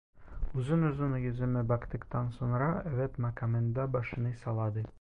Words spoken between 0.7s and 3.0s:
uzun yüzüme baktıktan sonra,